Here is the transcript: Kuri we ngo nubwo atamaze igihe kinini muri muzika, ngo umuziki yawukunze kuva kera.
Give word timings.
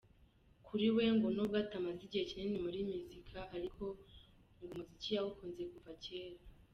Kuri 0.65 0.87
we 0.95 1.03
ngo 1.15 1.27
nubwo 1.35 1.55
atamaze 1.63 2.01
igihe 2.05 2.23
kinini 2.29 2.57
muri 2.65 2.79
muzika, 2.89 3.39
ngo 3.65 3.87
umuziki 4.63 5.09
yawukunze 5.15 5.61
kuva 5.71 5.91
kera. 6.03 6.39